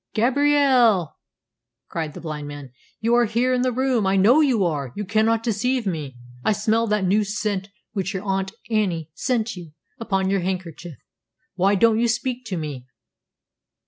[0.15, 1.19] "Gabrielle,"
[1.87, 4.07] cried the blind man, "you are here in the room.
[4.07, 4.91] I know you are.
[4.95, 6.15] You cannot deceive me.
[6.43, 10.97] I smell that new scent, which your aunt Annie sent you, upon your handkerchief.
[11.53, 12.87] Why don't you speak to me?"